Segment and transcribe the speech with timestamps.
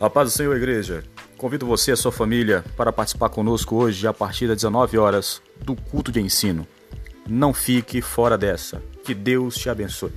[0.00, 1.02] A paz do Senhor, igreja.
[1.36, 5.42] Convido você e a sua família para participar conosco hoje, a partir das 19 horas,
[5.60, 6.64] do culto de ensino.
[7.28, 8.80] Não fique fora dessa.
[9.02, 10.12] Que Deus te abençoe.